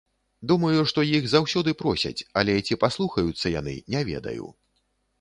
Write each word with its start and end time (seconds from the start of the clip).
Думаю, 0.51 0.79
што 0.91 1.03
іх 1.17 1.27
заўсёды 1.33 1.75
просяць, 1.83 2.15
але 2.43 2.59
ці 2.65 2.81
паслухаюцца 2.87 3.57
яны, 3.61 3.79
не 3.97 4.01
ведаю. 4.13 4.45